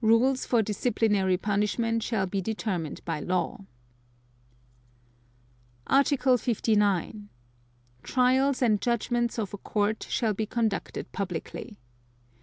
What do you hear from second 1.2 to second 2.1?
punishment